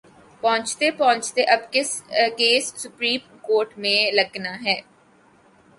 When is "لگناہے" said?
4.11-4.79